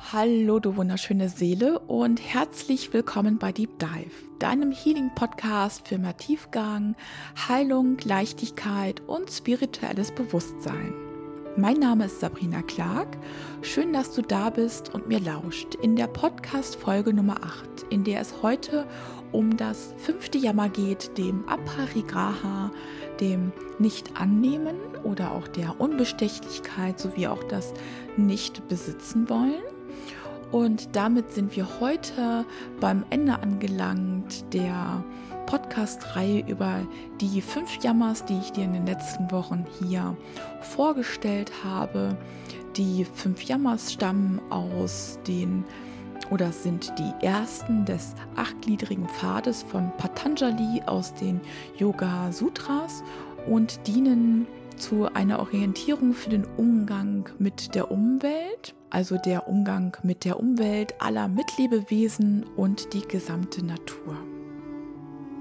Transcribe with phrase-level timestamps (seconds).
[0.00, 6.16] Hallo, du wunderschöne Seele und herzlich willkommen bei Deep Dive, deinem Healing Podcast für mehr
[6.16, 6.94] Tiefgang,
[7.48, 10.94] Heilung, Leichtigkeit und spirituelles Bewusstsein.
[11.56, 13.18] Mein Name ist Sabrina Clark.
[13.60, 18.04] Schön, dass du da bist und mir lauscht in der Podcast Folge Nummer 8, in
[18.04, 18.86] der es heute
[19.32, 22.70] um das fünfte Jammer geht, dem Aparigraha,
[23.20, 27.74] dem Nicht-Annehmen oder auch der Unbestechlichkeit sowie auch das
[28.16, 29.77] Nicht-Besitzen wollen.
[30.50, 32.46] Und damit sind wir heute
[32.80, 35.04] beim Ende angelangt der
[35.46, 36.80] Podcast-Reihe über
[37.20, 40.16] die fünf Jammers, die ich dir in den letzten Wochen hier
[40.60, 42.16] vorgestellt habe.
[42.76, 45.64] Die fünf Jammers stammen aus den
[46.30, 51.40] oder sind die ersten des achtgliedrigen Pfades von Patanjali aus den
[51.78, 53.02] Yoga Sutras
[53.46, 54.46] und dienen
[54.78, 60.94] zu einer Orientierung für den Umgang mit der Umwelt, also der Umgang mit der Umwelt
[61.00, 64.16] aller Mitlebewesen und die gesamte Natur.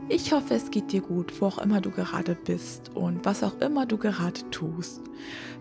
[0.09, 3.59] Ich hoffe, es geht dir gut, wo auch immer du gerade bist und was auch
[3.59, 5.01] immer du gerade tust.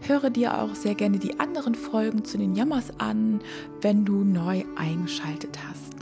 [0.02, 3.40] Höre dir auch sehr gerne die anderen Folgen zu den Jammers an,
[3.80, 5.96] wenn du neu eingeschaltet hast.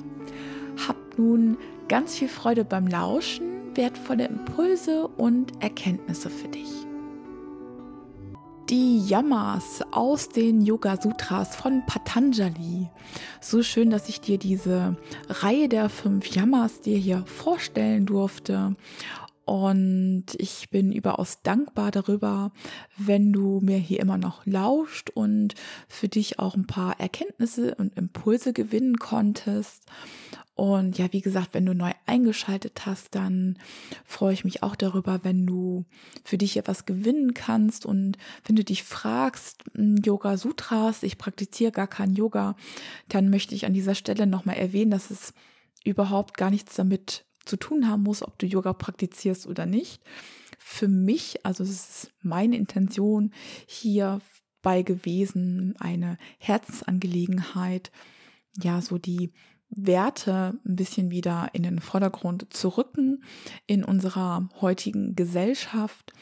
[0.87, 1.57] Hab nun
[1.89, 6.84] ganz viel Freude beim Lauschen, wertvolle Impulse und Erkenntnisse für dich.
[8.71, 12.89] Die Yamas aus den Yoga Sutras von Patanjali.
[13.41, 14.97] So schön, dass ich dir diese
[15.29, 18.75] Reihe der fünf Yamas dir hier vorstellen durfte.
[19.45, 22.53] Und ich bin überaus dankbar darüber,
[22.97, 25.55] wenn du mir hier immer noch lauscht und
[25.87, 29.83] für dich auch ein paar Erkenntnisse und Impulse gewinnen konntest.
[30.55, 33.59] Und ja, wie gesagt, wenn du neu eingeschaltet hast, dann
[34.05, 35.85] freue ich mich auch darüber, wenn du
[36.23, 41.73] für dich etwas gewinnen kannst und wenn du dich fragst, hm, Yoga Sutras, ich praktiziere
[41.73, 42.55] gar kein Yoga,
[43.09, 45.35] dann möchte ich an dieser Stelle nochmal erwähnen, dass es
[45.85, 50.03] überhaupt gar nichts damit zu tun haben muss, ob du Yoga praktizierst oder nicht.
[50.59, 53.33] Für mich, also es ist meine Intention
[53.67, 57.91] hierbei gewesen, eine Herzensangelegenheit,
[58.63, 59.33] ja, so die
[59.77, 63.25] Werte ein bisschen wieder in den Vordergrund zu rücken
[63.67, 66.13] in unserer heutigen Gesellschaft.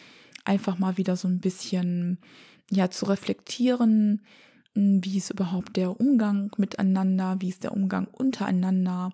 [0.44, 2.18] Einfach mal wieder so ein bisschen,
[2.70, 4.22] ja, zu reflektieren,
[4.74, 9.12] wie ist überhaupt der Umgang miteinander, wie ist der Umgang untereinander,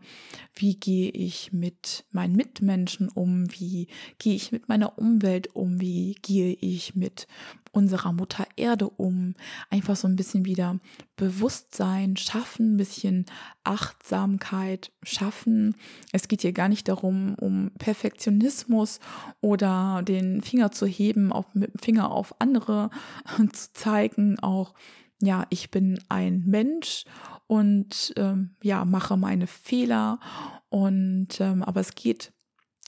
[0.54, 6.14] wie gehe ich mit meinen Mitmenschen um, wie gehe ich mit meiner Umwelt um, wie
[6.22, 7.26] gehe ich mit
[7.72, 9.34] unserer Mutter Erde um.
[9.68, 10.78] Einfach so ein bisschen wieder
[11.16, 13.26] Bewusstsein schaffen, ein bisschen
[13.64, 15.74] Achtsamkeit schaffen.
[16.12, 19.00] Es geht hier gar nicht darum, um Perfektionismus
[19.41, 22.91] oder den Finger zu heben, auf, mit dem Finger auf andere
[23.52, 24.74] zu zeigen, auch
[25.20, 27.04] ja, ich bin ein Mensch
[27.46, 30.20] und ähm, ja, mache meine Fehler.
[30.68, 32.32] Und ähm, aber es geht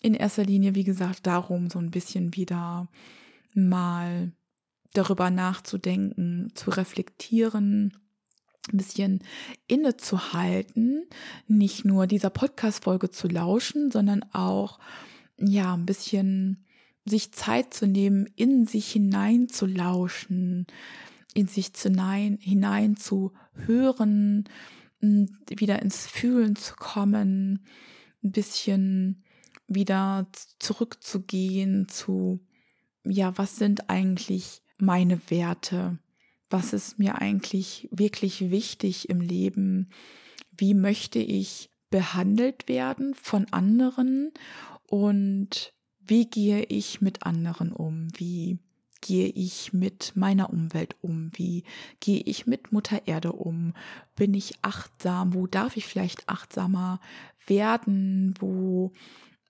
[0.03, 2.89] in erster Linie, wie gesagt, darum, so ein bisschen wieder
[3.55, 4.33] mal
[4.93, 7.97] darüber nachzudenken, zu reflektieren,
[8.73, 9.23] ein bisschen
[9.67, 11.07] innezuhalten,
[11.47, 14.79] nicht nur dieser Podcast-Folge zu lauschen, sondern auch,
[15.39, 16.65] ja, ein bisschen
[17.05, 20.67] sich Zeit zu nehmen, in sich hinein zu lauschen,
[21.35, 23.33] in sich hinein, hinein zu
[23.67, 24.49] hören,
[25.01, 27.65] wieder ins Fühlen zu kommen,
[28.23, 29.25] ein bisschen
[29.67, 30.27] wieder
[30.59, 32.41] zurückzugehen zu,
[33.05, 35.99] ja, was sind eigentlich meine Werte?
[36.51, 39.91] Was ist mir eigentlich wirklich wichtig im Leben?
[40.51, 44.33] Wie möchte ich behandelt werden von anderen?
[44.87, 48.09] Und wie gehe ich mit anderen um?
[48.19, 48.59] Wie
[49.01, 51.31] gehe ich mit meiner Umwelt um?
[51.35, 51.65] Wie
[52.01, 53.75] gehe ich mit Mutter Erde um?
[54.17, 55.35] Bin ich achtsam?
[55.35, 57.01] Wo darf ich vielleicht achtsamer
[57.47, 58.35] werden?
[58.39, 58.93] Wo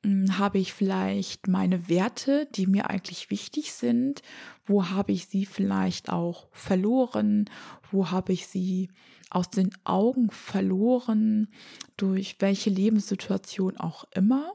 [0.03, 4.23] hm, habe ich vielleicht meine Werte, die mir eigentlich wichtig sind?
[4.65, 7.51] Wo habe ich sie vielleicht auch verloren?
[7.91, 8.91] Wo habe ich sie
[9.31, 11.49] aus den Augen verloren?
[11.97, 14.53] Durch welche Lebenssituation auch immer?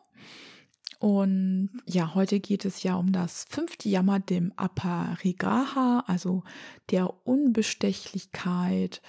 [1.05, 6.41] Und ja, heute geht es ja um das fünfte Jammer, dem Aparigraha, also
[6.89, 9.03] der Unbestechlichkeit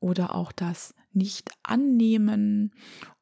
[0.00, 2.72] oder auch das Nicht-Annehmen.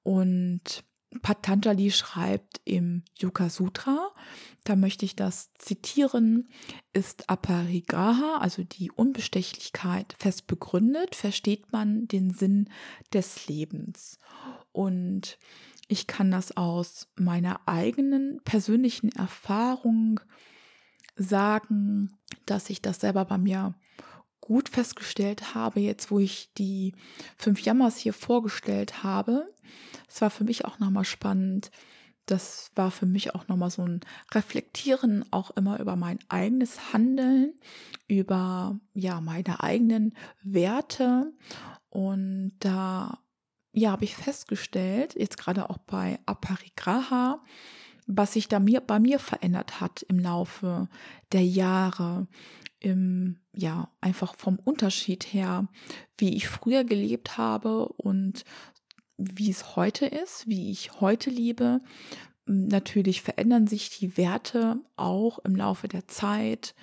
[0.05, 0.85] Und
[1.21, 4.13] Patanjali schreibt im Yoga Sutra,
[4.63, 6.49] da möchte ich das zitieren,
[6.93, 12.71] ist Aparigraha, also die Unbestechlichkeit, fest begründet, versteht man den Sinn
[13.13, 14.21] des Lebens.
[14.71, 15.39] Und
[15.93, 20.21] ich kann das aus meiner eigenen persönlichen Erfahrung
[21.17, 22.17] sagen,
[22.47, 23.75] dass ich das selber bei mir
[24.41, 26.95] gut festgestellt habe, jetzt wo ich die
[27.37, 29.53] fünf Jammers hier vorgestellt habe.
[30.09, 31.71] Es war für mich auch nochmal spannend.
[32.25, 34.01] Das war für mich auch nochmal so ein
[34.33, 37.53] Reflektieren auch immer über mein eigenes Handeln,
[38.09, 41.35] über ja meine eigenen Werte.
[41.91, 43.19] Und da
[43.73, 47.43] ja, habe ich festgestellt, jetzt gerade auch bei Aparigraha,
[48.07, 50.89] was sich da mir, bei mir verändert hat im Laufe
[51.33, 52.27] der Jahre,
[52.81, 55.69] im, ja, einfach vom Unterschied her,
[56.19, 58.45] wie ich früher gelebt habe und
[59.17, 61.81] wie es heute ist, wie ich heute lebe.
[62.45, 66.75] Natürlich verändern sich die Werte auch im Laufe der Zeit,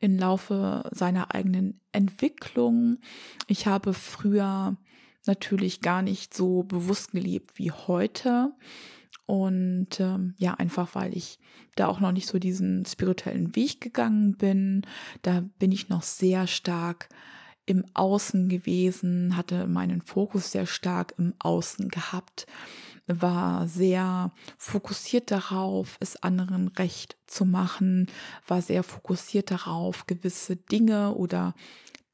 [0.00, 2.98] im Laufe seiner eigenen Entwicklung.
[3.46, 4.78] Ich habe früher
[5.26, 8.52] natürlich gar nicht so bewusst gelebt wie heute.
[9.26, 11.38] Und ähm, ja, einfach weil ich
[11.76, 14.82] da auch noch nicht so diesen spirituellen Weg gegangen bin.
[15.22, 17.08] Da bin ich noch sehr stark
[17.64, 22.46] im Außen gewesen, hatte meinen Fokus sehr stark im Außen gehabt,
[23.06, 28.06] war sehr fokussiert darauf, es anderen recht zu machen,
[28.46, 31.54] war sehr fokussiert darauf, gewisse Dinge oder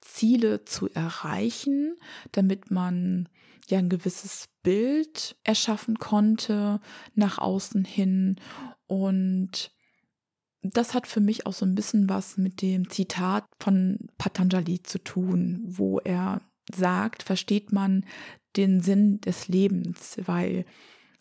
[0.08, 1.96] Ziele zu erreichen,
[2.32, 3.28] damit man
[3.68, 6.80] ja ein gewisses Bild erschaffen konnte
[7.14, 8.36] nach außen hin.
[8.86, 9.70] Und
[10.62, 14.98] das hat für mich auch so ein bisschen was mit dem Zitat von Patanjali zu
[14.98, 16.40] tun, wo er
[16.74, 18.04] sagt, versteht man
[18.56, 20.64] den Sinn des Lebens, weil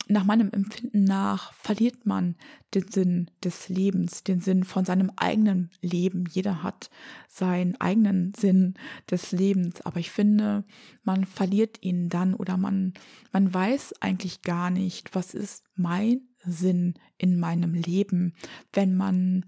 [0.10, 2.36] nach meinem Empfinden nach verliert man
[2.74, 6.26] den Sinn des Lebens, den Sinn von seinem eigenen Leben.
[6.30, 6.90] Jeder hat
[7.28, 8.76] seinen eigenen Sinn
[9.10, 10.64] des Lebens, aber ich finde,
[11.04, 12.94] man verliert ihn dann oder man,
[13.32, 18.34] man weiß eigentlich gar nicht, was ist mein Sinn in meinem Leben,
[18.74, 19.46] wenn man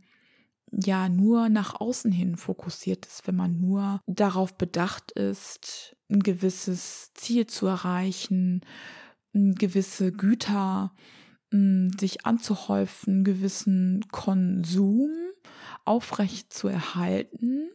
[0.72, 7.12] ja nur nach außen hin fokussiert ist, wenn man nur darauf bedacht ist, ein gewisses
[7.14, 8.62] Ziel zu erreichen,
[9.34, 10.94] gewisse Güter
[11.52, 15.12] sich anzuhäufen, gewissen Konsum
[15.86, 17.70] aufrecht zu erhalten.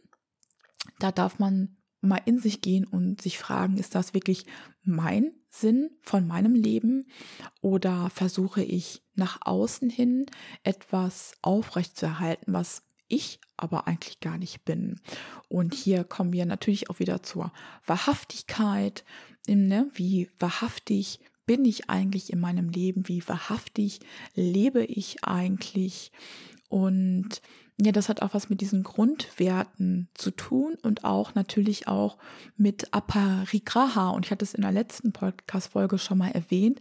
[0.99, 4.45] Da darf man mal in sich gehen und sich fragen, ist das wirklich
[4.83, 7.07] mein Sinn von meinem Leben
[7.61, 10.25] oder versuche ich nach außen hin
[10.63, 14.99] etwas aufrecht zu erhalten, was ich aber eigentlich gar nicht bin.
[15.49, 17.51] Und hier kommen wir natürlich auch wieder zur
[17.85, 19.03] Wahrhaftigkeit,
[19.47, 19.89] ne?
[19.93, 23.07] wie wahrhaftig bin ich eigentlich in meinem Leben?
[23.07, 23.99] Wie wahrhaftig
[24.33, 26.11] lebe ich eigentlich?
[26.69, 27.41] Und
[27.77, 32.17] ja, das hat auch was mit diesen Grundwerten zu tun und auch natürlich auch
[32.55, 34.09] mit Aparigraha.
[34.11, 36.79] Und ich hatte es in der letzten Podcast-Folge schon mal erwähnt,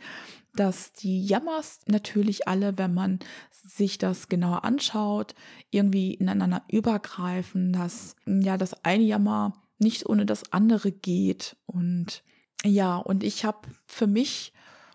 [0.55, 3.19] dass die Yamas natürlich alle, wenn man
[3.51, 5.35] sich das genauer anschaut,
[5.71, 11.57] irgendwie ineinander übergreifen, dass ja das eine Yama nicht ohne das andere geht.
[11.67, 12.23] Und
[12.65, 14.53] ja, und ich habe für mich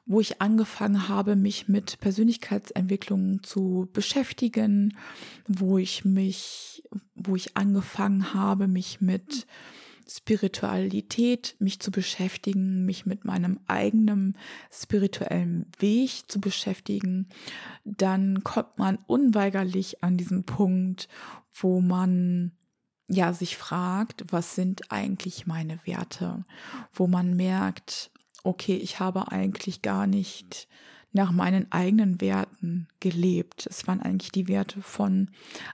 [0.10, 4.98] wo ich angefangen habe, mich mit Persönlichkeitsentwicklung zu beschäftigen,
[5.48, 6.84] wo ich mich,
[7.14, 9.46] wo ich angefangen habe, mich mit
[10.10, 14.36] Spiritualität mich zu beschäftigen, mich mit meinem eigenen
[14.72, 17.30] spirituellen Weg zu beschäftigen,
[17.86, 21.08] dann kommt man unweigerlich an diesen Punkt,
[21.54, 22.52] wo man
[23.10, 26.44] ja sich fragt, was sind eigentlich meine Werte,
[26.94, 28.12] wo man merkt,
[28.44, 30.68] okay, ich habe eigentlich gar nicht
[31.12, 33.68] nach meinen eigenen Werten gelebt.
[33.68, 35.32] Es waren eigentlich die Werte von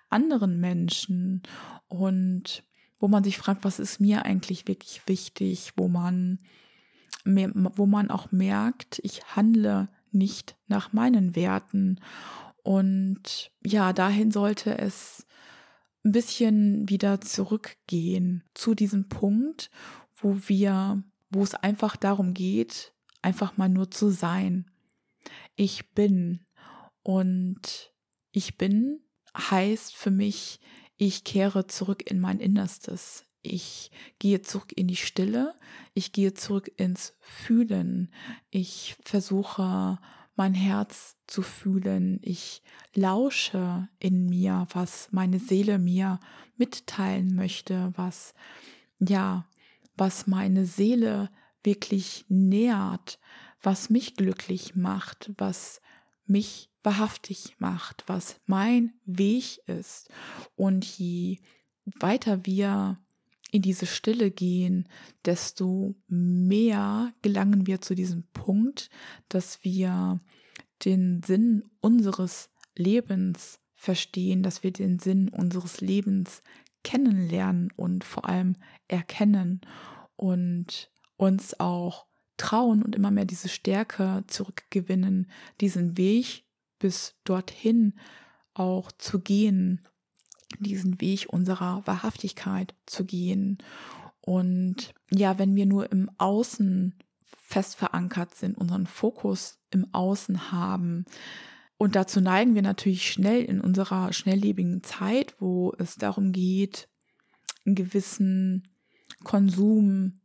[0.09, 1.43] anderen Menschen
[1.87, 2.63] und
[2.99, 6.39] wo man sich fragt, was ist mir eigentlich wirklich wichtig, wo man,
[7.25, 11.99] wo man auch merkt, ich handle nicht nach meinen Werten.
[12.63, 15.27] Und ja, dahin sollte es
[16.05, 19.69] ein bisschen wieder zurückgehen zu diesem Punkt,
[20.13, 24.71] wo wir wo es einfach darum geht, einfach mal nur zu sein.
[25.55, 26.45] Ich bin
[27.03, 27.93] und
[28.31, 29.01] ich bin
[29.37, 30.59] heißt für mich,
[30.95, 33.25] ich kehre zurück in mein Innerstes.
[33.41, 35.53] Ich gehe zurück in die Stille,
[35.93, 38.11] ich gehe zurück ins Fühlen.
[38.49, 39.99] Ich versuche
[40.35, 42.19] mein Herz zu fühlen.
[42.21, 42.61] Ich
[42.93, 46.19] lausche in mir, was meine Seele mir
[46.57, 48.33] mitteilen möchte, was
[48.99, 49.45] ja,
[49.97, 51.29] was meine Seele
[51.63, 53.19] wirklich nährt,
[53.61, 55.81] was mich glücklich macht, was
[56.25, 60.09] mich wahrhaftig macht, was mein Weg ist.
[60.55, 61.39] Und je
[61.85, 62.99] weiter wir
[63.55, 64.87] in diese Stille gehen,
[65.23, 68.89] desto mehr gelangen wir zu diesem Punkt,
[69.29, 70.19] dass wir
[70.83, 76.43] den Sinn unseres Lebens verstehen, dass wir den Sinn unseres Lebens
[76.83, 78.57] kennenlernen und vor allem
[78.89, 79.61] erkennen
[80.17, 85.31] und uns auch trauen und immer mehr diese Stärke zurückgewinnen,
[85.61, 86.43] diesen Weg
[86.77, 87.93] bis dorthin
[88.53, 89.81] auch zu gehen,
[90.59, 93.57] diesen Weg unserer Wahrhaftigkeit zu gehen.
[94.21, 101.05] Und ja, wenn wir nur im Außen fest verankert sind, unseren Fokus im Außen haben,
[101.77, 106.87] und dazu neigen wir natürlich schnell in unserer schnelllebigen Zeit, wo es darum geht,
[107.65, 108.69] einen gewissen
[109.23, 110.21] Konsum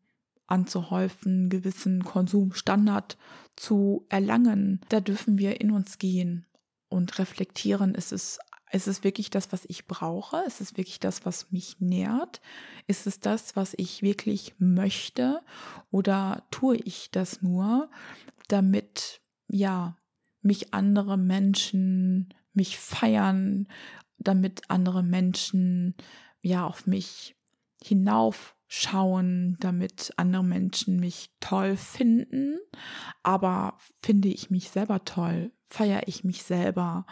[0.47, 3.19] anzuhäufen, einen gewissen Konsumstandard
[3.57, 4.81] zu erlangen.
[4.89, 6.47] Da dürfen wir in uns gehen
[6.89, 8.39] und reflektieren, ist es,
[8.73, 10.39] ist es wirklich das, was ich brauche?
[10.47, 12.41] Ist es wirklich das, was mich nährt?
[12.87, 15.43] Ist es das, was ich wirklich möchte?
[15.91, 17.91] Oder tue ich das nur,
[18.49, 19.97] damit, ja,
[20.43, 23.69] mich andere Menschen mich feiern,
[24.19, 25.95] damit andere Menschen
[26.43, 27.37] ja auf mich
[27.83, 32.59] hinaufschauen, damit andere Menschen mich toll finden,
[33.23, 37.07] aber finde ich mich selber toll, feiere ich mich selber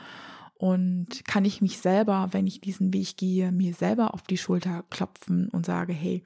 [0.59, 4.85] und kann ich mich selber, wenn ich diesen Weg gehe, mir selber auf die Schulter
[4.91, 6.25] klopfen und sage, hey,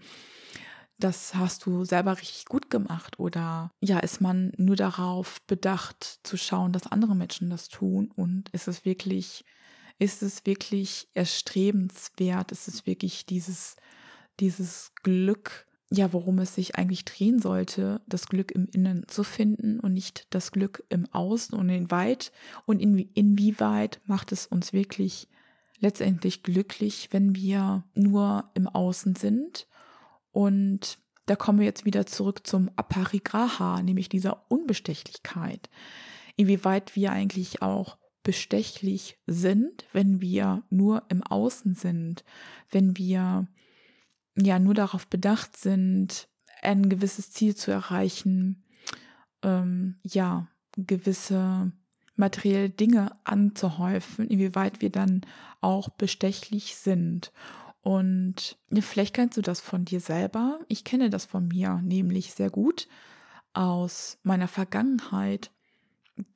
[0.99, 3.19] das hast du selber richtig gut gemacht?
[3.19, 8.11] Oder ja, ist man nur darauf bedacht zu schauen, dass andere Menschen das tun?
[8.15, 9.45] Und ist es wirklich,
[9.99, 13.77] ist es wirklich erstrebenswert, ist es wirklich dieses,
[14.41, 19.79] dieses Glück, ja, worum es sich eigentlich drehen sollte, das Glück im Innen zu finden
[19.79, 22.33] und nicht das Glück im Außen und inwieweit
[22.65, 25.29] und in, inwieweit macht es uns wirklich
[25.81, 29.67] letztendlich glücklich, wenn wir nur im Außen sind
[30.31, 35.69] und da kommen wir jetzt wieder zurück zum Aparigraha, nämlich dieser Unbestechlichkeit.
[36.37, 42.25] Inwieweit wir eigentlich auch bestechlich sind, wenn wir nur im Außen sind,
[42.71, 43.47] wenn wir
[44.37, 46.29] ja nur darauf bedacht sind,
[46.63, 48.65] ein gewisses Ziel zu erreichen,
[49.43, 51.73] ähm, ja, gewisse
[52.15, 55.23] materielle Dinge anzuhäufen, inwieweit wir dann
[55.61, 57.33] auch bestechlich sind.
[57.83, 60.61] Und vielleicht kennst du das von dir selber.
[60.69, 62.89] Ich kenne das von mir nämlich sehr gut
[63.55, 65.51] aus meiner Vergangenheit.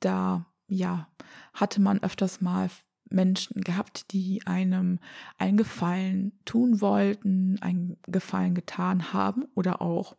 [0.01, 1.07] Da, ja,
[1.53, 2.69] hatte man öfters mal
[3.09, 4.99] Menschen gehabt, die einem
[5.37, 10.15] einen Gefallen tun wollten, einen Gefallen getan haben oder auch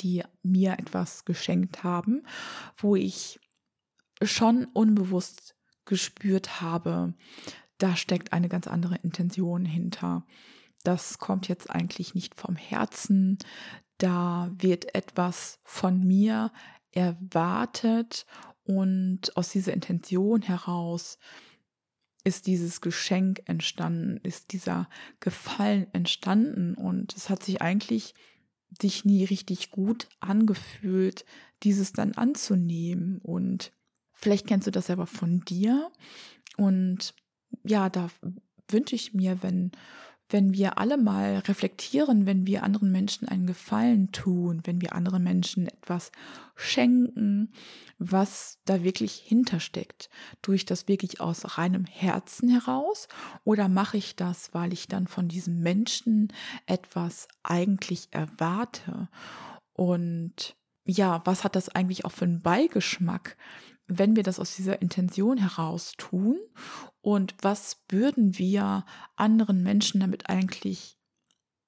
[0.00, 2.22] die mir etwas geschenkt haben,
[2.76, 3.38] wo ich
[4.22, 5.54] schon unbewusst
[5.84, 7.14] gespürt habe,
[7.78, 10.26] da steckt eine ganz andere Intention hinter.
[10.84, 13.38] Das kommt jetzt eigentlich nicht vom Herzen.
[13.98, 16.52] Da wird etwas von mir
[16.92, 18.26] erwartet
[18.64, 21.18] und aus dieser Intention heraus
[22.24, 24.88] ist dieses Geschenk entstanden, ist dieser
[25.20, 28.14] Gefallen entstanden und es hat sich eigentlich
[28.80, 31.24] sich nie richtig gut angefühlt,
[31.62, 33.18] dieses dann anzunehmen.
[33.18, 33.72] Und
[34.12, 35.90] vielleicht kennst du das aber von dir.
[36.56, 37.14] Und
[37.64, 38.10] ja, da
[38.68, 39.72] wünsche ich mir, wenn,
[40.30, 45.22] wenn wir alle mal reflektieren, wenn wir anderen Menschen einen Gefallen tun, wenn wir anderen
[45.22, 46.12] Menschen etwas
[46.54, 47.52] schenken,
[47.98, 50.08] was da wirklich hintersteckt.
[50.40, 53.08] Tue ich das wirklich aus reinem Herzen heraus
[53.44, 56.32] oder mache ich das, weil ich dann von diesem Menschen
[56.66, 59.08] etwas eigentlich erwarte?
[59.72, 60.56] Und
[60.86, 63.36] ja, was hat das eigentlich auch für einen Beigeschmack?
[63.90, 66.38] Wenn wir das aus dieser Intention heraus tun?
[67.02, 68.84] Und was bürden wir
[69.16, 70.96] anderen Menschen damit eigentlich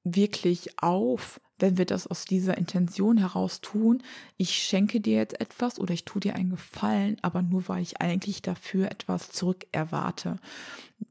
[0.04, 4.02] wirklich auf, wenn wir das aus dieser Intention heraus tun,
[4.36, 8.00] ich schenke dir jetzt etwas oder ich tue dir einen Gefallen, aber nur weil ich
[8.00, 10.38] eigentlich dafür etwas zurück erwarte.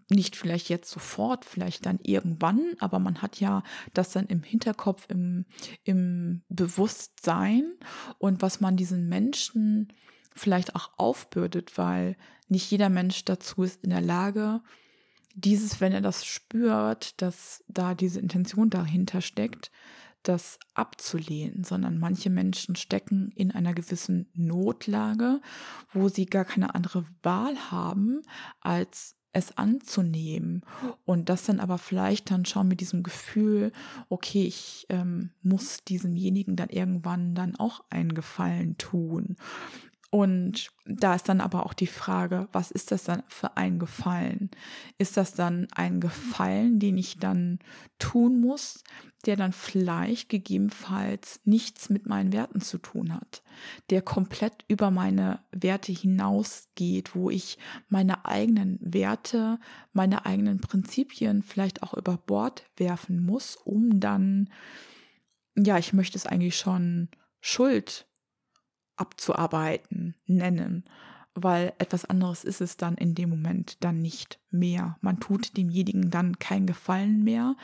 [0.09, 3.63] Nicht vielleicht jetzt sofort, vielleicht dann irgendwann, aber man hat ja
[3.93, 5.45] das dann im Hinterkopf, im,
[5.85, 7.71] im Bewusstsein.
[8.17, 9.93] Und was man diesen Menschen
[10.35, 12.15] vielleicht auch aufbürdet, weil
[12.47, 14.61] nicht jeder Mensch dazu ist in der Lage,
[15.35, 19.71] dieses, wenn er das spürt, dass da diese Intention dahinter steckt,
[20.23, 25.41] das abzulehnen, sondern manche Menschen stecken in einer gewissen Notlage,
[25.93, 28.21] wo sie gar keine andere Wahl haben,
[28.59, 30.61] als es anzunehmen.
[31.05, 33.71] Und das dann aber vielleicht dann schon mit diesem Gefühl,
[34.09, 39.37] okay, ich ähm, muss diesemjenigen dann irgendwann dann auch einen Gefallen tun
[40.11, 44.51] Und da ist dann aber auch die Frage, was ist das dann für ein Gefallen?
[44.97, 47.59] Ist das dann ein Gefallen, den ich dann
[47.97, 48.83] tun muss,
[49.25, 53.41] der dann vielleicht gegebenenfalls nichts mit meinen Werten zu tun hat,
[53.89, 59.59] der komplett über meine Werte hinausgeht, wo ich meine eigenen Werte,
[59.93, 64.49] meine eigenen Prinzipien vielleicht auch über Bord werfen muss, um dann,
[65.55, 67.07] ja, ich möchte es eigentlich schon
[67.39, 68.07] Schuld
[68.95, 70.83] abzuarbeiten nennen,
[71.33, 74.97] weil etwas anderes ist es dann in dem Moment dann nicht mehr.
[75.01, 77.55] Man tut demjenigen dann keinen Gefallen mehr,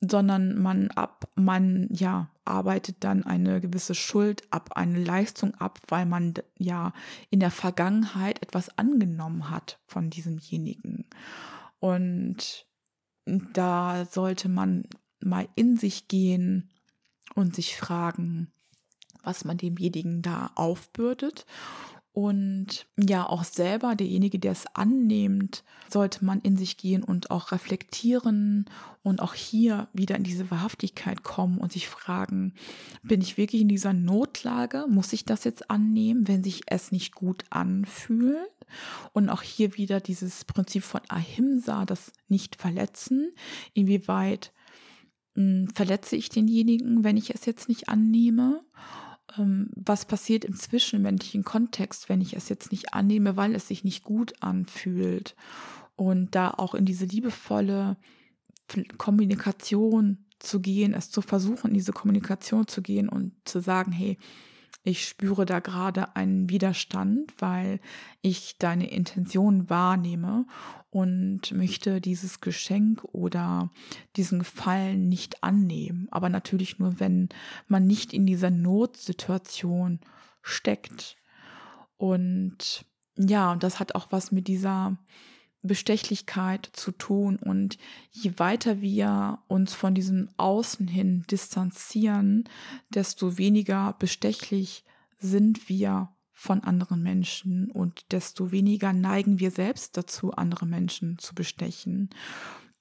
[0.00, 6.06] sondern man ab, man ja arbeitet dann eine gewisse Schuld ab, eine Leistung ab, weil
[6.06, 6.92] man ja
[7.30, 11.06] in der Vergangenheit etwas angenommen hat von diesemjenigen.
[11.80, 12.66] Und
[13.52, 14.84] da sollte man
[15.20, 16.70] mal in sich gehen
[17.34, 18.52] und sich fragen,
[19.28, 21.44] was man demjenigen da aufbürdet.
[22.12, 27.52] Und ja, auch selber, derjenige, der es annimmt, sollte man in sich gehen und auch
[27.52, 28.64] reflektieren
[29.04, 32.54] und auch hier wieder in diese Wahrhaftigkeit kommen und sich fragen,
[33.04, 34.86] bin ich wirklich in dieser Notlage?
[34.88, 38.50] Muss ich das jetzt annehmen, wenn sich es nicht gut anfühlt?
[39.12, 43.30] Und auch hier wieder dieses Prinzip von Ahimsa, das nicht verletzen.
[43.74, 44.52] Inwieweit
[45.34, 48.60] mh, hm, verletze ich denjenigen, wenn ich es jetzt nicht annehme?
[49.38, 53.84] Ähm, was passiert im zwischenmenschlichen Kontext, wenn ich es jetzt nicht annehme, weil es sich
[53.84, 55.34] nicht gut anfühlt.
[55.96, 57.96] Und da auch in diese liebevolle
[58.98, 64.18] Kommunikation zu gehen, es zu versuchen, in diese Kommunikation zu gehen und zu sagen, hey,
[64.88, 67.78] ich spüre da gerade einen Widerstand, weil
[68.22, 70.46] ich deine Intention wahrnehme
[70.88, 73.70] und möchte dieses Geschenk oder
[74.16, 76.08] diesen Gefallen nicht annehmen.
[76.10, 77.28] Aber natürlich nur, wenn
[77.66, 80.00] man nicht in dieser Notsituation
[80.40, 81.16] steckt.
[81.98, 84.96] Und ja, und das hat auch was mit dieser
[85.62, 87.36] Bestechlichkeit zu tun.
[87.36, 87.78] Und
[88.10, 92.48] je weiter wir uns von diesem Außen hin distanzieren,
[92.90, 94.84] desto weniger bestechlich
[95.18, 101.34] sind wir von anderen Menschen und desto weniger neigen wir selbst dazu, andere Menschen zu
[101.34, 102.10] bestechen.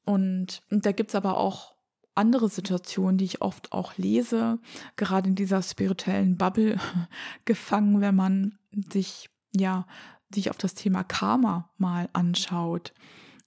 [0.06, 1.74] Und da gibt's aber auch
[2.14, 4.60] andere Situationen, die ich oft auch lese,
[4.96, 6.80] gerade in dieser spirituellen Bubble
[7.46, 8.60] gefangen, wenn man
[8.92, 9.88] sich ja
[10.34, 12.94] sich auf das Thema Karma mal anschaut.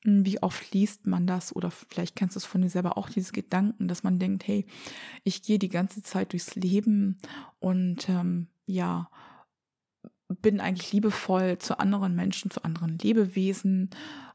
[0.03, 3.33] Wie oft liest man das oder vielleicht kennst du es von dir selber auch, diese
[3.33, 4.66] Gedanken, dass man denkt, hey,
[5.25, 7.19] ich gehe die ganze Zeit durchs Leben
[7.59, 9.11] und ähm, ja,
[10.29, 13.90] bin eigentlich liebevoll zu anderen Menschen, zu anderen Lebewesen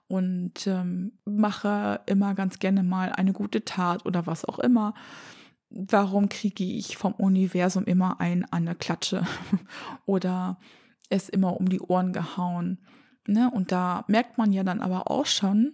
[0.07, 4.93] und ähm, mache immer ganz gerne mal eine gute Tat oder was auch immer.
[5.69, 9.25] Warum kriege ich vom Universum immer ein an eine Klatsche
[10.05, 10.59] oder
[11.09, 12.79] es immer um die Ohren gehauen?
[13.27, 13.49] Ne?
[13.51, 15.73] Und da merkt man ja dann aber auch schon,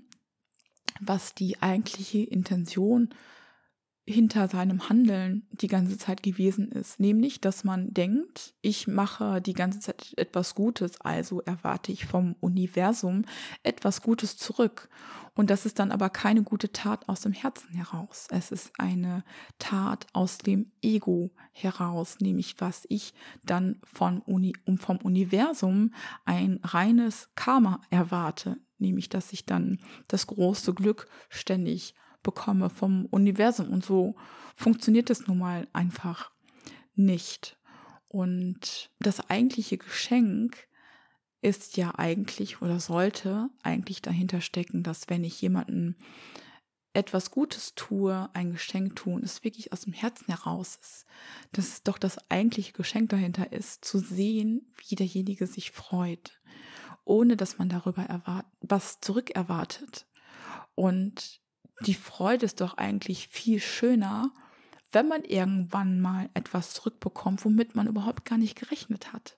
[0.99, 3.15] was die eigentliche Intention ist
[4.11, 6.99] hinter seinem Handeln die ganze Zeit gewesen ist.
[6.99, 12.35] Nämlich, dass man denkt, ich mache die ganze Zeit etwas Gutes, also erwarte ich vom
[12.39, 13.25] Universum
[13.63, 14.89] etwas Gutes zurück.
[15.33, 18.27] Und das ist dann aber keine gute Tat aus dem Herzen heraus.
[18.29, 19.23] Es ist eine
[19.59, 25.93] Tat aus dem Ego heraus, nämlich was ich dann von Uni, vom Universum
[26.25, 33.69] ein reines Karma erwarte, nämlich dass ich dann das große Glück ständig bekomme vom Universum.
[33.69, 34.15] Und so
[34.55, 36.31] funktioniert es nun mal einfach
[36.95, 37.57] nicht.
[38.07, 40.67] Und das eigentliche Geschenk
[41.41, 45.95] ist ja eigentlich oder sollte eigentlich dahinter stecken, dass wenn ich jemanden
[46.93, 51.05] etwas Gutes tue, ein Geschenk tun, es wirklich aus dem Herzen heraus ist,
[51.53, 56.41] dass doch das eigentliche Geschenk dahinter ist, zu sehen, wie derjenige sich freut,
[57.05, 60.05] ohne dass man darüber erwart was zurückerwartet.
[60.75, 61.41] Und
[61.85, 64.31] die Freude ist doch eigentlich viel schöner,
[64.91, 69.37] wenn man irgendwann mal etwas zurückbekommt, womit man überhaupt gar nicht gerechnet hat.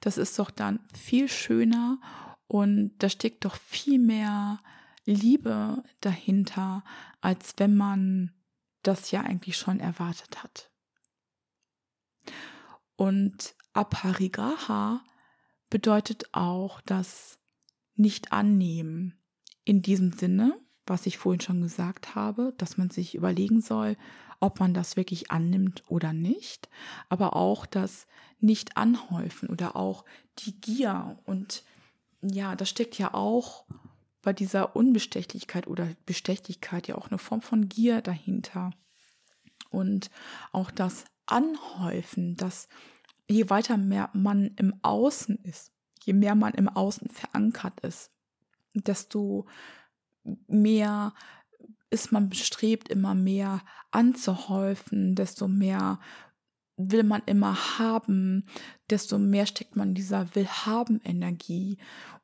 [0.00, 2.00] Das ist doch dann viel schöner
[2.46, 4.60] und da steckt doch viel mehr
[5.04, 6.84] Liebe dahinter,
[7.20, 8.32] als wenn man
[8.82, 10.70] das ja eigentlich schon erwartet hat.
[12.96, 15.02] Und Aparigraha
[15.70, 17.38] bedeutet auch das
[17.94, 19.18] Nicht-Annehmen.
[19.64, 23.96] In diesem Sinne, was ich vorhin schon gesagt habe, dass man sich überlegen soll,
[24.40, 26.68] ob man das wirklich annimmt oder nicht,
[27.08, 28.06] aber auch das
[28.40, 30.04] Nicht-Anhäufen oder auch
[30.40, 31.18] die Gier.
[31.24, 31.62] Und
[32.22, 33.64] ja, das steckt ja auch
[34.20, 38.70] bei dieser Unbestechlichkeit oder Bestechlichkeit ja auch eine Form von Gier dahinter.
[39.70, 40.10] Und
[40.50, 42.68] auch das Anhäufen, das
[43.28, 45.72] je weiter mehr man im Außen ist,
[46.04, 48.10] je mehr man im Außen verankert ist,
[48.74, 49.46] desto
[50.46, 51.12] mehr
[51.90, 56.00] ist man bestrebt, immer mehr anzuhäufen, desto mehr
[56.76, 58.46] will man immer haben,
[58.88, 61.78] desto mehr steckt man in dieser Willhaben-Energie.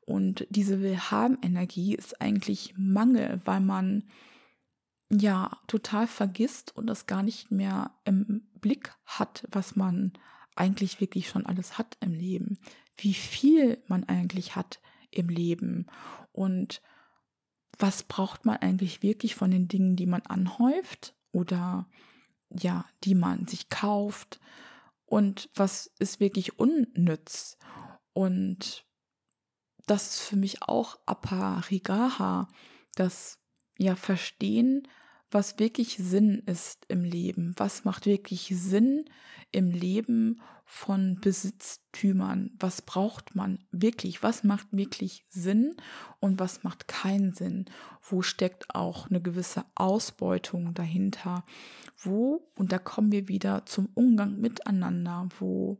[0.05, 4.09] Und diese Willhaben-Energie ist eigentlich Mangel, weil man
[5.11, 10.13] ja total vergisst und das gar nicht mehr im Blick hat, was man
[10.55, 12.57] eigentlich wirklich schon alles hat im Leben,
[12.97, 14.79] wie viel man eigentlich hat
[15.11, 15.87] im Leben
[16.31, 16.81] und
[17.79, 21.87] was braucht man eigentlich wirklich von den Dingen, die man anhäuft oder
[22.49, 24.39] ja, die man sich kauft?
[25.05, 27.57] Und was ist wirklich unnütz?
[28.13, 28.85] Und
[29.87, 32.47] das ist für mich auch Aparigaha,
[32.95, 33.39] das
[33.77, 34.87] ja Verstehen,
[35.31, 39.05] was wirklich Sinn ist im Leben, was macht wirklich Sinn
[39.51, 45.75] im Leben von Besitztümern, was braucht man wirklich, was macht wirklich Sinn
[46.19, 47.65] und was macht keinen Sinn,
[48.07, 51.43] wo steckt auch eine gewisse Ausbeutung dahinter,
[51.97, 55.79] wo, und da kommen wir wieder zum Umgang miteinander, wo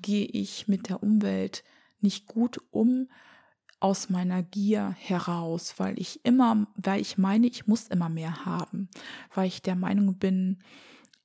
[0.00, 1.62] gehe ich mit der Umwelt
[2.00, 3.08] nicht gut um,
[3.80, 8.88] aus meiner Gier heraus, weil ich immer, weil ich meine, ich muss immer mehr haben,
[9.34, 10.62] weil ich der Meinung bin,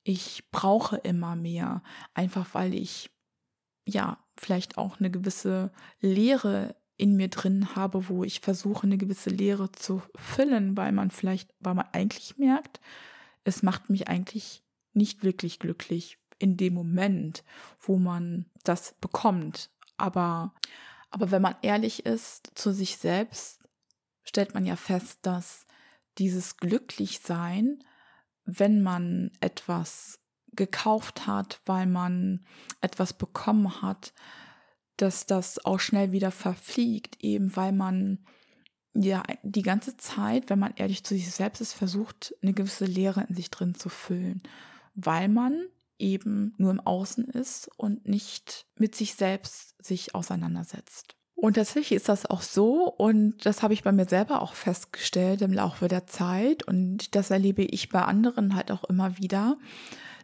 [0.08, 1.82] ich brauche immer mehr,
[2.14, 3.10] einfach weil ich
[3.84, 9.28] ja vielleicht auch eine gewisse Leere in mir drin habe, wo ich versuche, eine gewisse
[9.28, 12.80] Leere zu füllen, weil man vielleicht, weil man eigentlich merkt,
[13.44, 17.44] es macht mich eigentlich nicht wirklich glücklich in dem Moment,
[17.78, 19.70] wo man das bekommt.
[19.98, 20.54] Aber
[21.10, 23.60] aber wenn man ehrlich ist zu sich selbst,
[24.24, 25.66] stellt man ja fest, dass
[26.18, 27.84] dieses Glücklichsein,
[28.50, 30.18] wenn man etwas
[30.52, 32.46] gekauft hat, weil man
[32.80, 34.14] etwas bekommen hat,
[34.96, 38.18] dass das auch schnell wieder verfliegt, eben weil man
[38.94, 43.24] ja die ganze Zeit, wenn man ehrlich zu sich selbst ist, versucht, eine gewisse Leere
[43.28, 44.42] in sich drin zu füllen,
[44.94, 45.66] weil man
[45.98, 51.17] eben nur im Außen ist und nicht mit sich selbst sich auseinandersetzt.
[51.40, 55.40] Und tatsächlich ist das auch so und das habe ich bei mir selber auch festgestellt
[55.40, 59.56] im Laufe der Zeit und das erlebe ich bei anderen halt auch immer wieder,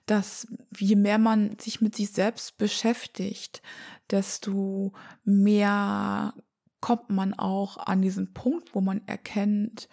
[0.07, 3.63] dass je mehr man sich mit sich selbst beschäftigt,
[4.11, 6.35] desto mehr
[6.81, 9.89] kommt man auch an diesen Punkt, wo man erkennt,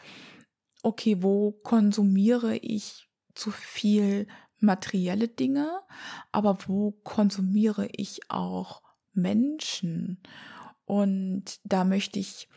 [0.82, 4.26] okay, wo konsumiere ich zu viel
[4.58, 5.70] materielle Dinge,
[6.32, 8.82] aber wo konsumiere ich auch
[9.14, 10.24] Menschen?
[10.86, 12.48] Und da möchte ich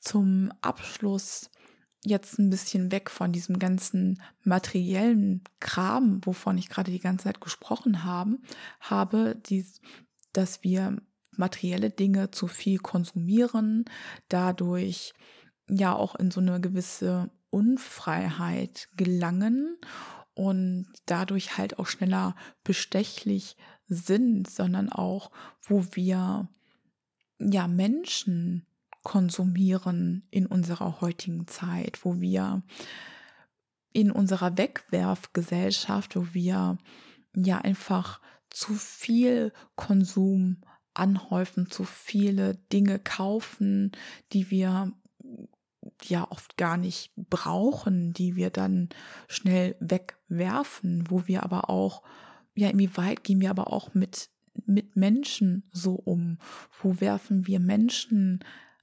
[0.00, 1.50] zum Abschluss
[2.04, 7.40] jetzt ein bisschen weg von diesem ganzen materiellen Kram, wovon ich gerade die ganze Zeit
[7.40, 8.38] gesprochen habe,
[8.80, 9.80] habe, dies,
[10.32, 10.96] dass wir
[11.36, 13.84] materielle Dinge zu viel konsumieren,
[14.28, 15.14] dadurch
[15.68, 19.78] ja auch in so eine gewisse Unfreiheit gelangen
[20.34, 25.30] und dadurch halt auch schneller bestechlich sind, sondern auch,
[25.62, 26.48] wo wir
[27.50, 28.66] ja Menschen
[29.02, 32.62] konsumieren in unserer heutigen Zeit, wo wir
[33.92, 36.78] in unserer Wegwerfgesellschaft, wo wir
[37.34, 40.58] ja einfach zu viel Konsum
[40.94, 43.92] anhäufen, zu viele Dinge kaufen,
[44.32, 44.92] die wir
[46.04, 48.88] ja oft gar nicht brauchen, die wir dann
[49.28, 52.02] schnell wegwerfen, wo wir aber auch,
[52.54, 54.28] ja, inwieweit gehen wir aber auch mit,
[54.66, 56.38] mit Menschen so um?
[56.80, 58.40] Wo werfen wir Menschen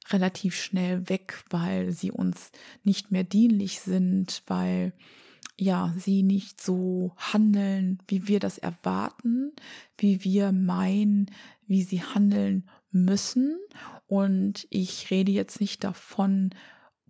[0.09, 2.51] relativ schnell weg, weil sie uns
[2.83, 4.93] nicht mehr dienlich sind, weil
[5.57, 9.51] ja, sie nicht so handeln, wie wir das erwarten,
[9.97, 11.29] wie wir meinen,
[11.67, 13.59] wie sie handeln müssen.
[14.07, 16.51] Und ich rede jetzt nicht davon,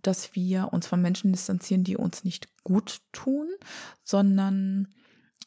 [0.02, 3.48] dass wir uns von Menschen distanzieren, die uns nicht gut tun,
[4.02, 4.88] sondern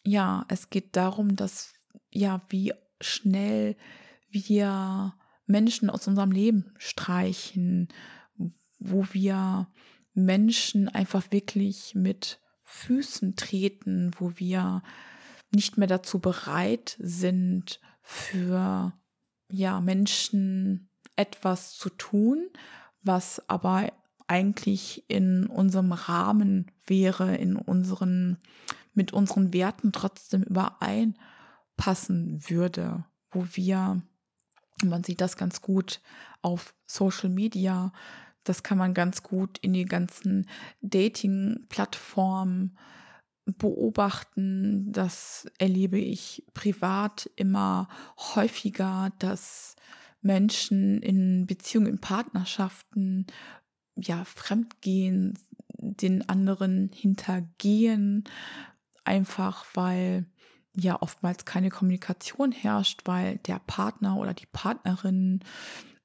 [0.06, 1.74] ja, es geht darum, dass
[2.10, 2.74] ja, wie
[3.04, 3.76] schnell
[4.30, 5.14] wir
[5.46, 7.90] Menschen aus unserem Leben streichen,
[8.80, 9.68] wo wir
[10.14, 14.82] Menschen einfach wirklich mit Füßen treten, wo wir
[15.52, 18.94] nicht mehr dazu bereit sind, für
[19.50, 22.50] ja, Menschen etwas zu tun,
[23.04, 23.92] was aber
[24.28, 28.38] eigentlich in unserem Rahmen wäre, in unseren,
[28.94, 30.44] mit unseren Werten trotzdem
[31.74, 34.02] übereinpassen würde, wo wir,
[34.84, 36.02] man sieht das ganz gut
[36.42, 37.92] auf Social Media,
[38.44, 40.50] das kann man ganz gut in die ganzen
[40.82, 42.78] Dating-Plattformen
[43.46, 49.76] beobachten, das erlebe ich privat immer häufiger, dass
[50.22, 53.28] Menschen in Beziehungen, in Partnerschaften
[53.96, 55.38] ja fremdgehen,
[55.78, 58.24] den anderen hintergehen,
[59.04, 60.26] einfach weil
[60.76, 65.42] ja oftmals keine Kommunikation herrscht, weil der Partner oder die Partnerin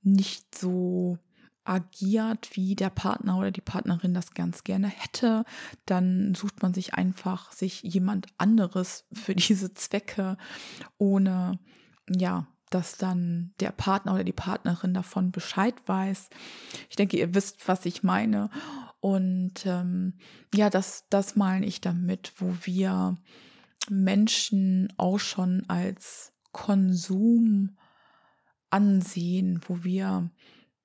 [0.02, 1.18] nicht so
[1.64, 5.44] agiert, wie der Partner oder die Partnerin das ganz gerne hätte,
[5.84, 10.36] dann sucht man sich einfach sich jemand anderes für diese Zwecke,
[10.96, 11.58] ohne
[12.08, 16.28] ja, dass dann der Partner oder die Partnerin davon Bescheid weiß.
[16.90, 18.50] Ich denke, ihr wisst, was ich meine.
[19.00, 20.14] Und ähm,
[20.54, 23.16] ja, das, das meine ich damit, wo wir
[23.90, 27.76] Menschen auch schon als Konsum
[28.70, 30.30] ansehen, wo wir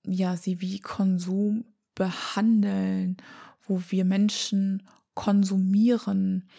[0.06, 3.18] ja sie wie Konsum behandeln,
[3.66, 6.50] wo wir Menschen konsumieren,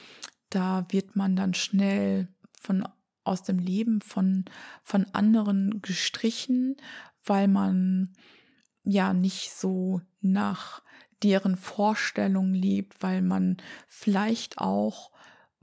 [0.50, 2.28] da wird man dann schnell
[2.60, 2.86] von
[3.24, 4.44] aus dem Leben von
[4.82, 6.76] von anderen gestrichen,
[7.24, 8.12] weil man
[8.84, 10.82] ja nicht so nach
[11.22, 15.10] deren Vorstellung lebt, weil man vielleicht auch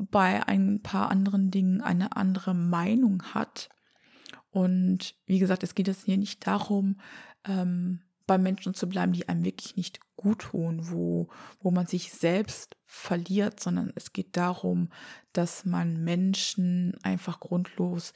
[0.10, 3.70] bei ein paar anderen Dingen eine andere Meinung hat.
[4.50, 7.00] Und wie gesagt, es geht jetzt hier nicht darum,
[7.46, 12.14] ähm, bei Menschen zu bleiben, die einem wirklich nicht gut tun, wo, wo man sich
[12.14, 14.90] selbst verliert, sondern es geht darum,
[15.34, 18.14] dass man Menschen einfach grundlos,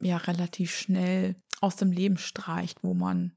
[0.00, 3.32] ja, relativ schnell aus dem Leben streicht, wo man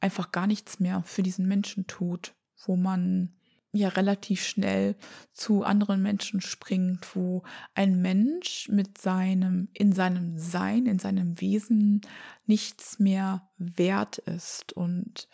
[0.00, 2.34] einfach gar nichts mehr für diesen Menschen tut,
[2.66, 3.34] wo man
[3.74, 4.96] ja relativ schnell
[5.32, 7.42] zu anderen Menschen springt, wo
[7.74, 12.00] ein Mensch mit seinem, in seinem Sein, in seinem Wesen
[12.46, 14.72] nichts mehr wert ist.
[14.72, 15.28] Und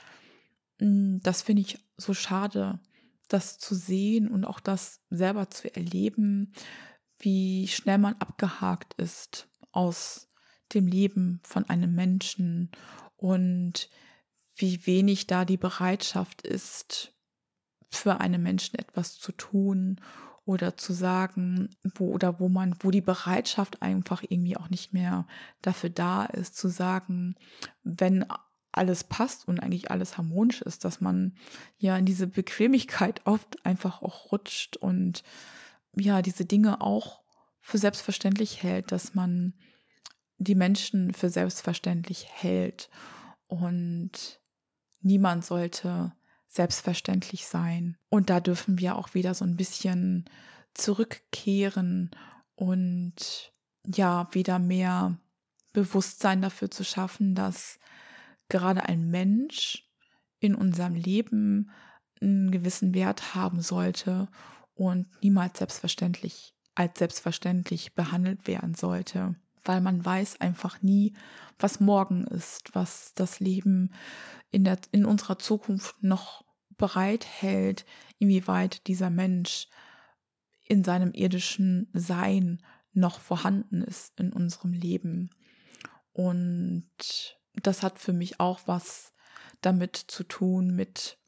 [0.80, 2.80] mm, das finde ich so schade,
[3.28, 6.52] das zu sehen und auch das selber zu erleben,
[7.18, 10.28] wie schnell man abgehakt ist aus
[10.72, 12.70] dem Leben von einem Menschen
[13.16, 13.90] und
[14.56, 17.12] wie wenig da die Bereitschaft ist,
[17.90, 20.00] für einen Menschen etwas zu tun
[20.44, 25.26] oder zu sagen, wo oder wo man, wo die Bereitschaft einfach irgendwie auch nicht mehr
[25.62, 27.36] dafür da ist, zu sagen,
[27.82, 28.24] wenn
[28.72, 31.34] alles passt und eigentlich alles harmonisch ist, dass man
[31.78, 35.24] ja in diese Bequemlichkeit oft einfach auch rutscht und
[35.96, 37.20] ja, diese Dinge auch
[37.60, 39.54] für selbstverständlich hält, dass man
[40.38, 42.88] die Menschen für selbstverständlich hält.
[43.46, 44.40] Und
[45.00, 46.12] niemand sollte
[46.50, 47.96] selbstverständlich sein.
[48.08, 50.28] Und da dürfen wir auch wieder so ein bisschen
[50.74, 52.10] zurückkehren
[52.56, 53.52] und
[53.86, 55.18] ja, wieder mehr
[55.72, 57.78] Bewusstsein dafür zu schaffen, dass
[58.48, 59.88] gerade ein Mensch
[60.40, 61.70] in unserem Leben
[62.20, 64.28] einen gewissen Wert haben sollte
[64.74, 71.14] und niemals selbstverständlich als selbstverständlich behandelt werden sollte, weil man weiß einfach nie,
[71.58, 73.92] was morgen ist, was das Leben
[74.50, 76.44] in, der, in unserer Zukunft noch
[76.76, 77.84] bereithält,
[78.18, 79.68] inwieweit dieser Mensch
[80.64, 85.30] in seinem irdischen Sein noch vorhanden ist in unserem Leben.
[86.12, 86.86] Und
[87.54, 89.12] das hat für mich auch was
[89.60, 91.18] damit zu tun, mit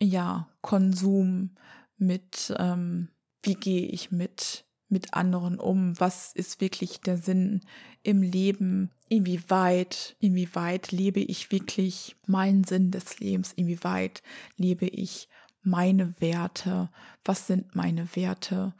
[0.00, 1.56] ja, Konsum,
[1.96, 3.08] mit ähm,
[3.42, 5.98] wie gehe ich mit mit anderen um?
[5.98, 7.62] Was ist wirklich der Sinn
[8.02, 8.90] im Leben?
[9.08, 13.52] Inwieweit, inwieweit lebe ich wirklich meinen Sinn des Lebens?
[13.52, 14.22] Inwieweit
[14.56, 15.28] lebe ich
[15.62, 16.90] meine Werte?
[17.24, 18.74] Was sind meine Werte?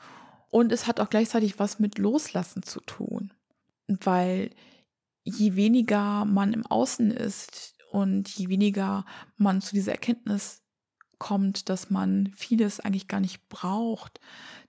[0.50, 3.32] Und es hat auch gleichzeitig was mit Loslassen zu tun,
[3.86, 4.50] weil
[5.24, 9.04] je weniger man im Außen ist und je weniger
[9.36, 10.61] man zu dieser Erkenntnis
[11.22, 14.18] kommt, dass man vieles eigentlich gar nicht braucht,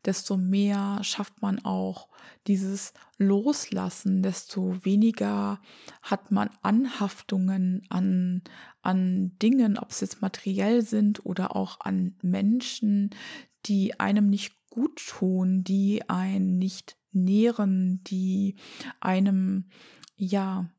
[0.05, 2.09] desto mehr schafft man auch
[2.45, 5.59] dieses Loslassen, desto weniger
[6.03, 8.43] hat man Anhaftungen an,
[8.83, 13.09] an Dingen, ob es jetzt materiell sind oder auch an Menschen,
[13.65, 18.57] die einem nicht gut tun, die einen nicht nähren, die
[18.99, 19.65] einem
[20.17, 20.69] ja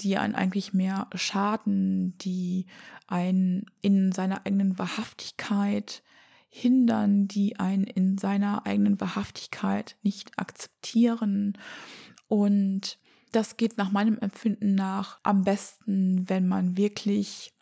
[0.00, 2.66] die einen eigentlich mehr schaden, die
[3.06, 6.02] einen in seiner eigenen Wahrhaftigkeit
[6.48, 11.56] hindern, die einen in seiner eigenen Wahrhaftigkeit nicht akzeptieren.
[12.28, 12.98] Und
[13.32, 17.54] das geht nach meinem Empfinden nach am besten, wenn man wirklich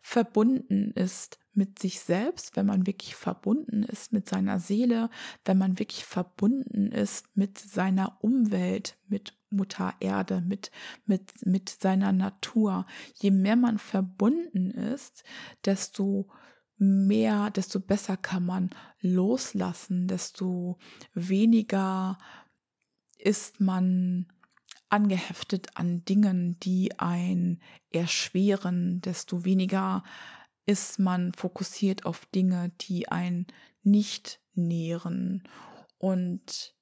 [0.00, 5.10] verbunden ist mit sich selbst, wenn man wirklich verbunden ist mit seiner Seele,
[5.44, 10.70] wenn man wirklich verbunden ist mit seiner Umwelt, mit Mutter Erde, mit,
[11.06, 12.86] mit, mit seiner Natur.
[13.14, 15.24] Je mehr man verbunden ist,
[15.64, 16.28] desto
[16.76, 20.78] mehr, desto besser kann man loslassen, desto
[21.12, 22.18] weniger
[23.18, 24.26] ist man
[24.88, 30.02] angeheftet an Dingen, die ein erschweren, desto weniger
[30.66, 33.46] ist man fokussiert auf Dinge, die ein
[33.82, 35.42] nicht nähren.
[35.98, 36.74] Und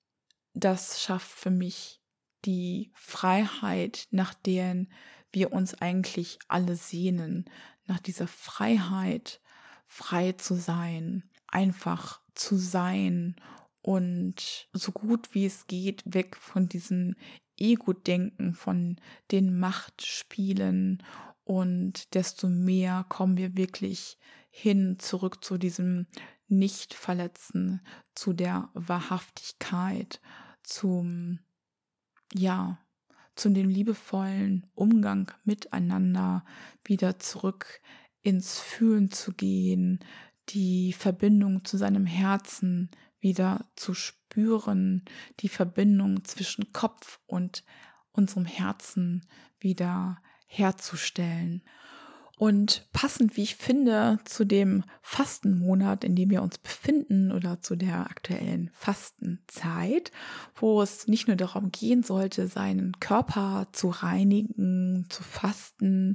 [0.54, 2.02] das schafft für mich
[2.46, 4.88] die Freiheit, nach deren
[5.32, 7.44] wir uns eigentlich alle sehnen,
[7.86, 9.40] nach dieser Freiheit,
[9.86, 13.36] frei zu sein, einfach zu sein
[13.82, 17.14] und so gut wie es geht weg von diesem
[17.56, 18.96] Ego-Denken, von
[19.30, 21.02] den Machtspielen.
[21.44, 24.18] Und desto mehr kommen wir wirklich
[24.50, 26.06] hin zurück zu diesem
[26.48, 27.80] Nicht-Verletzen,
[28.14, 30.20] zu der Wahrhaftigkeit,
[30.62, 31.38] zum,
[32.34, 32.78] ja,
[33.34, 36.44] zu dem liebevollen Umgang miteinander,
[36.84, 37.80] wieder zurück
[38.22, 40.00] ins Fühlen zu gehen,
[40.48, 45.04] die Verbindung zu seinem Herzen wieder zu spüren,
[45.40, 47.64] die Verbindung zwischen Kopf und
[48.12, 49.26] unserem Herzen
[49.58, 51.62] wieder herzustellen.
[52.38, 57.76] Und passend, wie ich finde, zu dem Fastenmonat, in dem wir uns befinden oder zu
[57.76, 60.12] der aktuellen Fastenzeit,
[60.54, 66.12] wo es nicht nur darum gehen sollte, seinen Körper zu reinigen, zu fasten,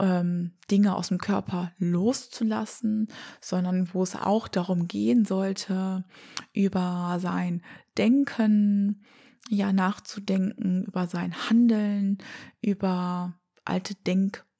[0.00, 3.06] ähm, Dinge aus dem Körper loszulassen,
[3.40, 6.04] sondern wo es auch darum gehen sollte,
[6.52, 7.62] über sein
[7.96, 9.04] Denken,
[9.48, 12.18] ja, nachzudenken, über sein Handeln,
[12.60, 13.94] über alte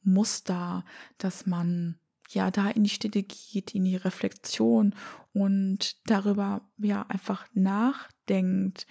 [0.05, 0.85] Denkmuster,
[1.19, 1.97] dass man
[2.31, 4.95] ja da in die Stille geht, in die Reflexion
[5.33, 8.87] und darüber ja einfach nachdenkt,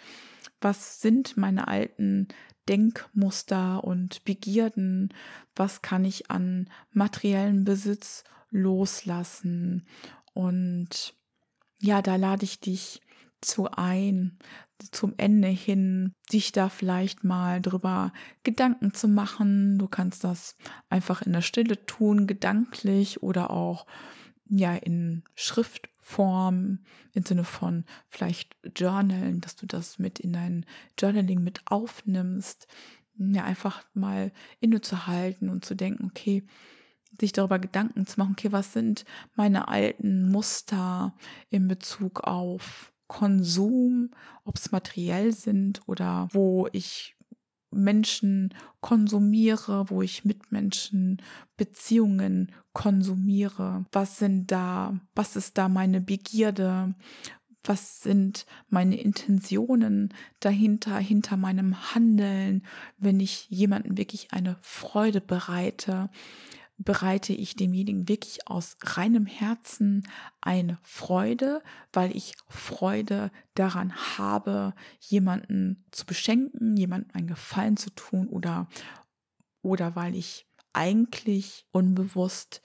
[0.59, 2.27] was sind meine alten
[2.69, 5.13] Denkmuster und Begierden,
[5.55, 9.87] was kann ich an materiellen Besitz loslassen.
[10.33, 11.15] Und
[11.79, 13.01] ja, da lade ich dich
[13.41, 14.37] zu ein,
[14.91, 19.77] zum Ende hin, dich da vielleicht mal drüber Gedanken zu machen.
[19.77, 20.55] Du kannst das
[20.89, 23.85] einfach in der Stille tun, gedanklich oder auch
[24.49, 26.79] ja in Schriftform
[27.13, 30.65] im Sinne von vielleicht Journalen, dass du das mit in dein
[30.99, 32.67] Journaling mit aufnimmst,
[33.17, 36.43] ja einfach mal innezuhalten und zu denken, okay,
[37.19, 41.13] sich darüber Gedanken zu machen, okay, was sind meine alten Muster
[41.49, 44.11] in Bezug auf Konsum,
[44.45, 47.17] ob es materiell sind oder wo ich
[47.69, 51.21] Menschen konsumiere, wo ich mit Menschen
[51.57, 53.85] Beziehungen konsumiere.
[53.91, 56.95] Was sind da, was ist da meine Begierde?
[57.65, 62.65] Was sind meine Intentionen dahinter, hinter meinem Handeln,
[62.97, 66.09] wenn ich jemanden wirklich eine Freude bereite?
[66.83, 70.07] Bereite ich demjenigen wirklich aus reinem Herzen
[70.39, 71.61] eine Freude,
[71.93, 78.67] weil ich Freude daran habe, jemanden zu beschenken, jemandem einen Gefallen zu tun oder,
[79.61, 82.61] oder weil ich eigentlich unbewusst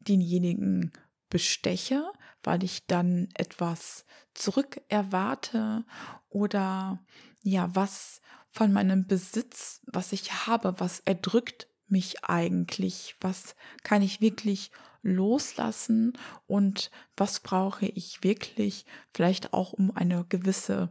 [0.00, 0.92] denjenigen
[1.28, 2.04] besteche,
[2.42, 4.04] weil ich dann etwas
[4.34, 5.84] zurück erwarte
[6.28, 7.04] oder
[7.42, 13.16] ja, was von meinem Besitz, was ich habe, was erdrückt mich eigentlich?
[13.20, 14.70] Was kann ich wirklich
[15.02, 16.12] loslassen
[16.46, 20.90] und was brauche ich wirklich vielleicht auch, um eine gewisse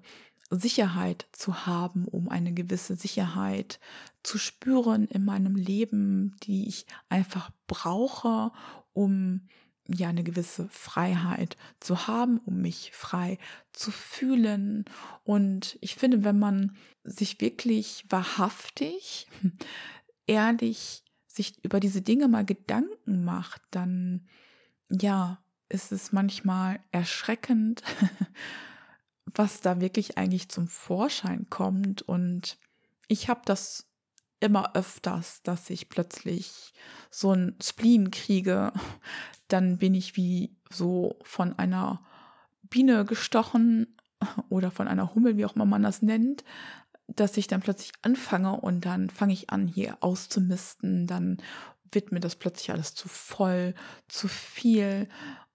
[0.50, 3.80] Sicherheit zu haben, um eine gewisse Sicherheit
[4.24, 8.52] zu spüren in meinem Leben, die ich einfach brauche,
[8.94, 9.42] um
[9.88, 13.38] ja eine gewisse Freiheit zu haben, um mich frei
[13.72, 14.86] zu fühlen.
[15.24, 19.28] Und ich finde, wenn man sich wirklich wahrhaftig
[20.28, 24.28] ehrlich sich über diese Dinge mal Gedanken macht, dann
[24.90, 27.84] ja, ist es manchmal erschreckend,
[29.26, 32.02] was da wirklich eigentlich zum Vorschein kommt.
[32.02, 32.58] Und
[33.08, 33.86] ich habe das
[34.40, 36.74] immer öfters, dass ich plötzlich
[37.10, 38.72] so ein Spleen kriege.
[39.48, 42.06] Dann bin ich wie so von einer
[42.64, 43.98] Biene gestochen
[44.50, 46.44] oder von einer Hummel, wie auch immer man das nennt,
[47.08, 51.38] dass ich dann plötzlich anfange und dann fange ich an, hier auszumisten, dann
[51.92, 53.74] wird mir das plötzlich alles zu voll,
[54.08, 55.08] zu viel.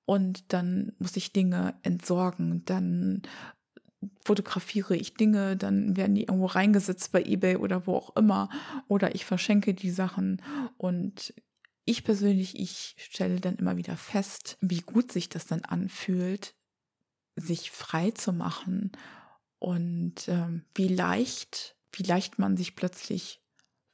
[0.04, 3.22] Und dann muss ich Dinge entsorgen, dann
[4.24, 8.48] fotografiere ich Dinge, dann werden die irgendwo reingesetzt bei eBay oder wo auch immer.
[8.88, 10.42] Oder ich verschenke die Sachen.
[10.76, 11.34] Und
[11.84, 16.54] ich persönlich, ich stelle dann immer wieder fest, wie gut sich das dann anfühlt,
[17.36, 18.92] sich frei zu machen
[19.62, 23.40] und ähm, wie leicht, wie leicht man sich plötzlich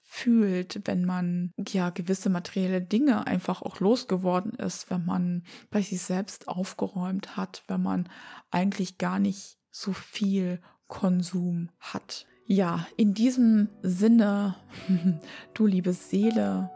[0.03, 6.01] fühlt, wenn man ja gewisse materielle Dinge einfach auch losgeworden ist, wenn man bei sich
[6.01, 8.09] selbst aufgeräumt hat, wenn man
[8.51, 12.25] eigentlich gar nicht so viel Konsum hat.
[12.47, 14.57] Ja, in diesem Sinne,
[15.53, 16.71] du liebe Seele,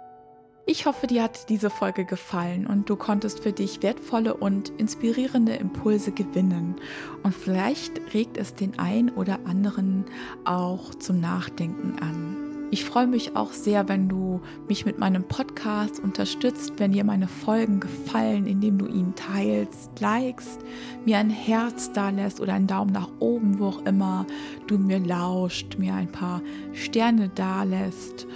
[0.64, 5.54] ich hoffe, dir hat diese Folge gefallen und du konntest für dich wertvolle und inspirierende
[5.54, 6.76] Impulse gewinnen.
[7.22, 10.04] Und vielleicht regt es den einen oder anderen
[10.44, 12.36] auch zum Nachdenken an.
[12.70, 17.28] Ich freue mich auch sehr, wenn du mich mit meinem Podcast unterstützt, wenn dir meine
[17.28, 20.60] Folgen gefallen, indem du ihn teilst, likest,
[21.04, 24.26] mir ein Herz da lässt oder einen Daumen nach oben, wo auch immer
[24.68, 26.40] du mir lauscht, mir ein paar
[26.72, 28.26] Sterne da lässt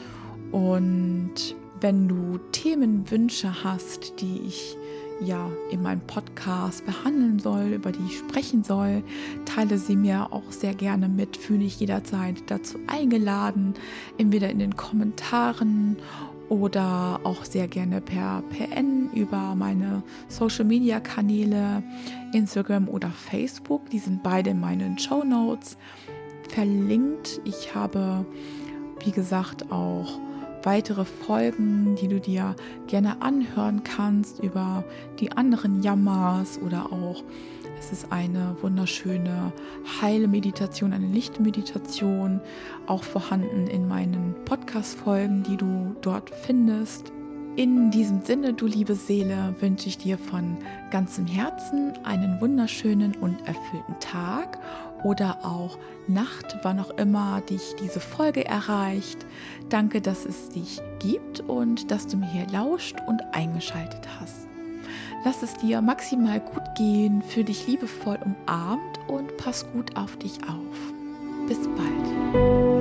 [0.53, 4.77] und wenn du Themenwünsche hast, die ich
[5.21, 9.03] ja in meinem Podcast behandeln soll, über die ich sprechen soll,
[9.45, 13.75] teile sie mir auch sehr gerne mit, fühle ich jederzeit dazu eingeladen,
[14.19, 15.97] entweder in den Kommentaren
[16.49, 21.83] oder auch sehr gerne per PN über meine Social Media Kanäle,
[22.33, 23.89] Instagram oder Facebook.
[23.91, 25.77] Die sind beide in meinen Show Notes
[26.49, 27.41] verlinkt.
[27.45, 28.25] Ich habe,
[29.05, 30.21] wie gesagt, auch
[30.67, 32.57] weitere Folgen, die du dir
[32.89, 34.85] gerne anhören kannst über
[35.21, 37.23] die anderen Yamas oder auch
[37.79, 39.53] es ist eine wunderschöne
[40.01, 42.41] Heilmeditation, eine Lichtmeditation,
[42.87, 47.13] auch vorhanden in meinen Podcast-Folgen, die du dort findest.
[47.57, 50.59] In diesem Sinne, du liebe Seele, wünsche ich dir von
[50.91, 54.59] ganzem Herzen einen wunderschönen und erfüllten Tag
[55.07, 55.79] oder auch
[56.09, 59.25] Nacht, wann auch immer dich diese Folge erreicht.
[59.69, 64.49] Danke, dass es dich gibt und dass du mir hier lauscht und eingeschaltet hast.
[65.25, 70.39] Lass es dir maximal gut gehen, fühl dich liebevoll umarmt und pass gut auf dich
[70.49, 71.47] auf.
[71.47, 72.76] Bis bald.